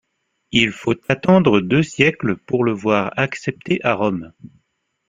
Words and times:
Il 0.51 0.71
faut 0.71 0.95
attendre 1.09 1.59
deux 1.61 1.83
siècles 1.83 2.35
pour 2.35 2.63
le 2.63 2.71
voir 2.71 3.13
accepté 3.17 3.79
à 3.85 3.93
Rome. 3.93 4.33